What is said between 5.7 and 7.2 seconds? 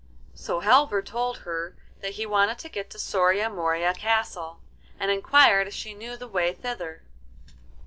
she knew the way thither.